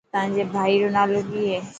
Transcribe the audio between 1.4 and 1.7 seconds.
هي.